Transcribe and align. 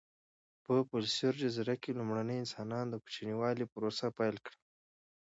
په 0.63 0.71
فلورس 0.87 1.35
جزیره 1.41 1.75
کې 1.81 1.97
لومړنیو 1.97 2.41
انسانانو 2.43 2.91
د 2.91 2.95
کوچنیوالي 3.03 3.65
پروسه 3.73 4.05
پیل 4.17 4.35
کړه. 4.45 4.57